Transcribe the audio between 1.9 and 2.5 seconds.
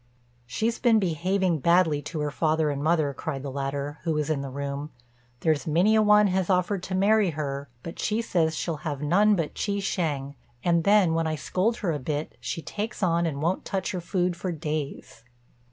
to her